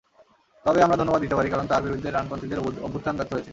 তবে 0.65 0.79
আমরা 0.85 0.99
ধন্যবাদ 0.99 1.21
দিতে 1.21 1.37
পারি, 1.37 1.49
কারণ 1.49 1.65
তাঁর 1.67 1.85
বিরুদ্ধে 1.85 2.13
ডানপন্থীদের 2.15 2.59
অভ্যুত্থান 2.85 3.15
ব্যর্থ 3.17 3.31
হয়েছে। 3.33 3.49